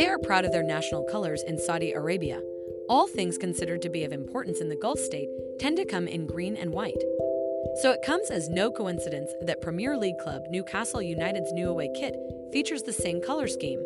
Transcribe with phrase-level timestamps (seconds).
[0.00, 2.40] They are proud of their national colors in Saudi Arabia.
[2.88, 5.28] All things considered to be of importance in the Gulf state
[5.58, 7.02] tend to come in green and white.
[7.82, 12.16] So it comes as no coincidence that Premier League club Newcastle United's new away kit
[12.50, 13.84] features the same color scheme.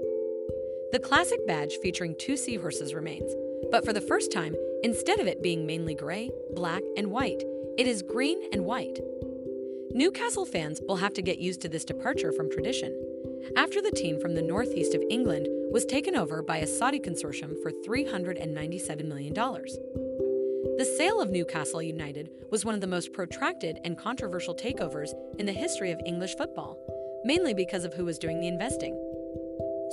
[0.92, 3.34] The classic badge featuring two seahorses remains,
[3.72, 4.54] but for the first time,
[4.84, 7.42] instead of it being mainly gray, black, and white,
[7.76, 9.00] it is green and white.
[9.90, 13.13] Newcastle fans will have to get used to this departure from tradition,
[13.56, 17.60] after the team from the northeast of England was taken over by a Saudi consortium
[17.62, 19.34] for $397 million.
[19.34, 25.46] The sale of Newcastle United was one of the most protracted and controversial takeovers in
[25.46, 26.78] the history of English football,
[27.24, 28.94] mainly because of who was doing the investing.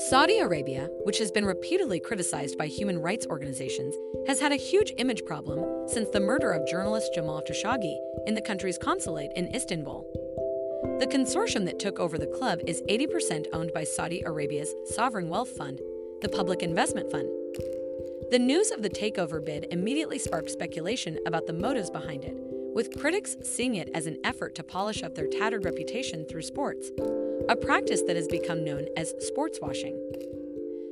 [0.09, 3.94] Saudi Arabia, which has been repeatedly criticized by human rights organizations,
[4.25, 8.41] has had a huge image problem since the murder of journalist Jamal Khashoggi in the
[8.41, 10.08] country's consulate in Istanbul.
[11.01, 15.49] The consortium that took over the club is 80% owned by Saudi Arabia's sovereign wealth
[15.49, 15.81] fund,
[16.21, 17.27] the Public Investment Fund.
[18.30, 22.35] The news of the takeover bid immediately sparked speculation about the motives behind it,
[22.75, 26.91] with critics seeing it as an effort to polish up their tattered reputation through sports,
[27.49, 29.95] a practice that has become known as sports washing.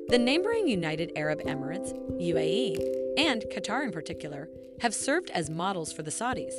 [0.08, 6.02] The neighboring United Arab Emirates, UAE, and Qatar in particular, have served as models for
[6.02, 6.56] the Saudis.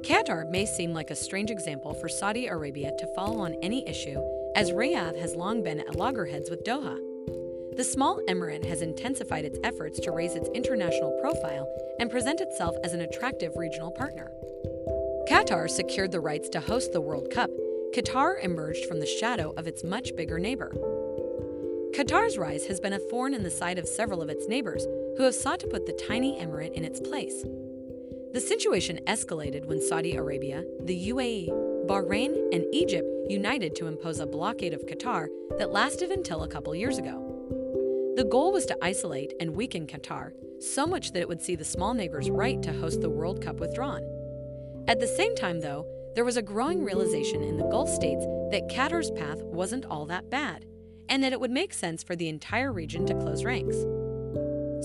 [0.00, 4.20] Qatar may seem like a strange example for Saudi Arabia to follow on any issue,
[4.56, 6.98] as Riyadh has long been at loggerheads with Doha.
[7.76, 11.68] The small emirate has intensified its efforts to raise its international profile
[12.00, 14.32] and present itself as an attractive regional partner.
[15.28, 17.50] Qatar secured the rights to host the World Cup.
[17.94, 20.72] Qatar emerged from the shadow of its much bigger neighbor.
[21.94, 25.22] Qatar's rise has been a thorn in the side of several of its neighbors who
[25.24, 27.44] have sought to put the tiny emirate in its place.
[28.32, 31.50] The situation escalated when Saudi Arabia, the UAE,
[31.86, 36.74] Bahrain, and Egypt united to impose a blockade of Qatar that lasted until a couple
[36.74, 38.14] years ago.
[38.16, 41.64] The goal was to isolate and weaken Qatar, so much that it would see the
[41.64, 44.02] small neighbor's right to host the World Cup withdrawn.
[44.88, 48.70] At the same time, though, there was a growing realization in the Gulf states that
[48.70, 50.64] Qatar's path wasn't all that bad,
[51.10, 53.76] and that it would make sense for the entire region to close ranks.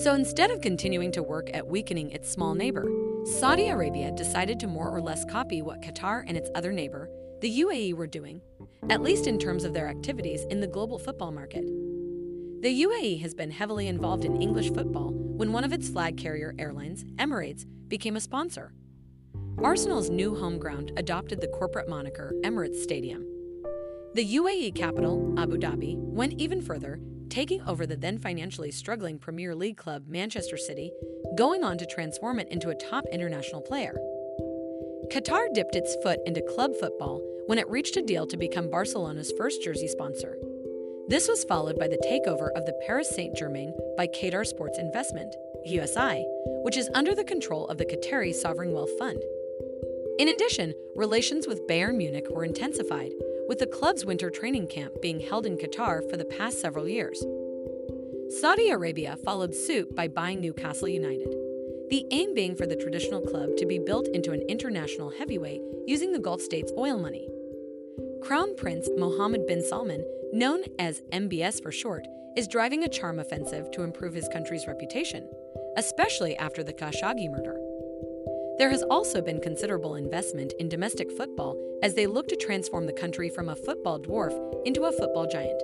[0.04, 2.88] So instead of continuing to work at weakening its small neighbor,
[3.28, 7.10] Saudi Arabia decided to more or less copy what Qatar and its other neighbor,
[7.42, 8.40] the UAE, were doing,
[8.90, 11.66] at least in terms of their activities in the global football market.
[12.62, 16.56] The UAE has been heavily involved in English football when one of its flag carrier
[16.58, 18.72] airlines, Emirates, became a sponsor.
[19.62, 23.26] Arsenal's new home ground adopted the corporate moniker Emirates Stadium.
[24.14, 29.56] The UAE capital, Abu Dhabi, went even further, taking over the then financially struggling Premier
[29.56, 30.92] League club Manchester City,
[31.38, 33.96] going on to transform it into a top international player.
[35.12, 39.32] Qatar dipped its foot into club football when it reached a deal to become Barcelona's
[39.38, 40.38] first jersey sponsor.
[41.08, 45.34] This was followed by the takeover of the Paris Saint Germain by Qatar Sports Investment,
[45.66, 46.24] QSI,
[46.64, 49.22] which is under the control of the Qatari Sovereign Wealth Fund.
[50.20, 53.12] In addition, relations with Bayern Munich were intensified,
[53.48, 57.24] with the club's winter training camp being held in Qatar for the past several years.
[58.30, 61.34] Saudi Arabia followed suit by buying Newcastle United,
[61.90, 66.12] the aim being for the traditional club to be built into an international heavyweight using
[66.12, 67.28] the Gulf states' oil money.
[68.22, 70.04] Crown Prince Mohammed bin Salman,
[70.34, 72.06] known as MBS for short,
[72.36, 75.28] is driving a charm offensive to improve his country's reputation,
[75.78, 77.58] especially after the Khashoggi murder.
[78.58, 82.94] There has also been considerable investment in domestic football as they look to transform the
[82.94, 84.34] country from a football dwarf
[84.66, 85.62] into a football giant.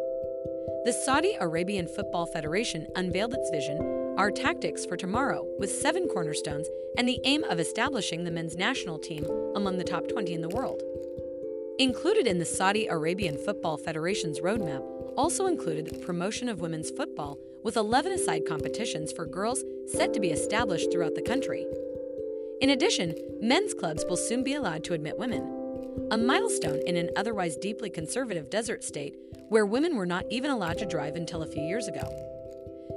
[0.85, 6.67] The Saudi Arabian Football Federation unveiled its vision, Our Tactics for Tomorrow, with seven cornerstones
[6.97, 9.25] and the aim of establishing the men's national team
[9.55, 10.83] among the top 20 in the world.
[11.79, 14.83] Included in the Saudi Arabian Football Federation's roadmap
[15.15, 20.19] also included the promotion of women's football with 11 aside competitions for girls set to
[20.19, 21.65] be established throughout the country.
[22.61, 25.62] In addition, men's clubs will soon be allowed to admit women,
[26.11, 29.15] a milestone in an otherwise deeply conservative desert state
[29.49, 32.03] where women were not even allowed to drive until a few years ago.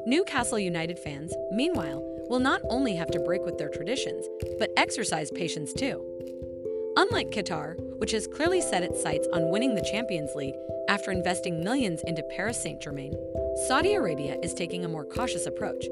[0.06, 4.26] Newcastle United fans, meanwhile, will not only have to break with their traditions,
[4.58, 6.04] but exercise patience too.
[6.96, 10.54] Unlike Qatar, which has clearly set its sights on winning the Champions League
[10.88, 13.14] after investing millions into Paris Saint Germain,
[13.66, 15.86] Saudi Arabia is taking a more cautious approach.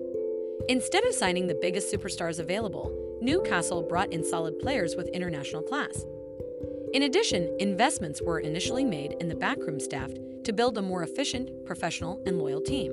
[0.68, 6.04] Instead of signing the biggest superstars available, Newcastle brought in solid players with international class.
[6.94, 10.12] In addition, investments were initially made in the backroom staff
[10.44, 12.92] to build a more efficient, professional, and loyal team.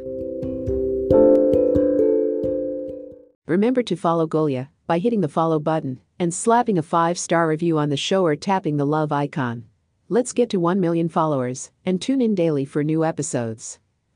[3.46, 7.78] Remember to follow Golia by hitting the follow button and slapping a five star review
[7.78, 9.66] on the show or tapping the love icon.
[10.10, 13.78] Let's get to 1 million followers and tune in daily for new episodes.